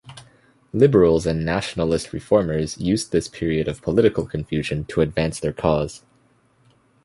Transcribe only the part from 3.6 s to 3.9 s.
of